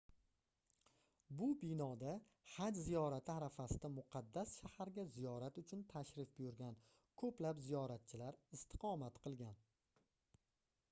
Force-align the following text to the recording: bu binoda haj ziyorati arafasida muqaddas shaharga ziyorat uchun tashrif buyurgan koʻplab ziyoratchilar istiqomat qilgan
bu 1.39 1.47
binoda 1.63 2.13
haj 2.53 2.79
ziyorati 2.85 3.31
arafasida 3.33 3.91
muqaddas 3.97 4.53
shaharga 4.61 5.05
ziyorat 5.17 5.59
uchun 5.63 5.83
tashrif 5.91 6.31
buyurgan 6.39 6.79
koʻplab 7.23 7.61
ziyoratchilar 7.67 8.39
istiqomat 8.59 9.21
qilgan 9.27 9.61